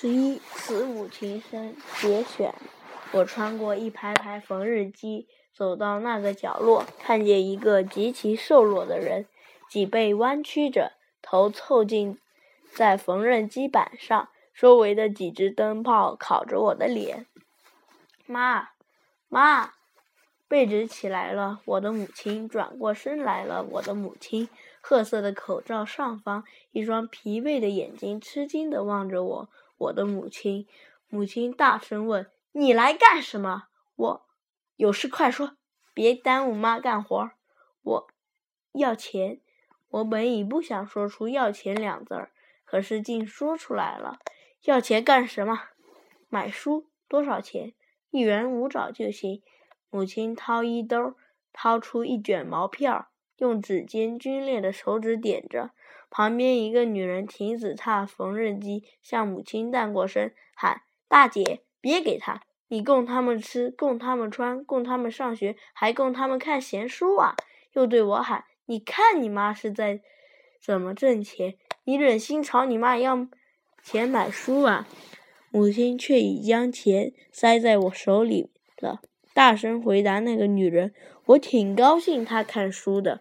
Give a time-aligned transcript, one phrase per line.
[0.00, 2.54] 十一，慈母情深节选。
[3.12, 9.26] 我穿过一排排缝纫机，走到那个角落，看见一个极其瘦弱的人，
[9.68, 12.18] 脊背弯曲着，头凑近
[12.72, 17.26] 在缝纫机板上，周围的几只灯泡烤着我的脸。
[18.24, 18.70] 妈，
[19.28, 19.74] 妈，
[20.50, 21.60] 被子起来了。
[21.64, 23.62] 我的母亲转过身来了。
[23.62, 24.48] 我的母亲，
[24.80, 26.42] 褐色的口罩上方，
[26.72, 29.48] 一双疲惫的眼睛吃惊地望着我。
[29.78, 30.66] 我的母亲，
[31.08, 34.26] 母亲大声问：“你来干什么？”我，
[34.74, 35.52] 有事快说，
[35.94, 37.30] 别耽误妈干活。
[37.82, 38.08] 我，
[38.72, 39.40] 要钱。
[39.90, 42.32] 我本已不想说出“要钱”两字儿，
[42.64, 44.18] 可是竟说出来了。
[44.64, 45.68] 要钱干什么？
[46.28, 46.88] 买书。
[47.06, 47.72] 多少钱？
[48.10, 49.42] 一元五爪就行。
[49.90, 51.14] 母亲掏衣兜，
[51.52, 53.08] 掏出一卷毛票，
[53.38, 55.70] 用指尖皲裂的手指点着。
[56.08, 62.42] 旁边一个女人停止踏缝纫机，向母亲淡过身，喊：“大姐，别给他！
[62.66, 67.36] 你供他们吃，供他们穿，供他们上学，还供他们看闲书啊！”
[67.74, 70.00] 又对我喊：“你看你妈是在
[70.60, 71.56] 怎么挣钱？
[71.84, 73.28] 你忍心朝你妈要
[73.82, 74.88] 钱买书啊？”
[75.50, 79.00] 母亲却已将钱塞在我手里了，
[79.32, 80.92] 大声回答那个女人
[81.26, 83.20] ：“我挺高兴她看书的。”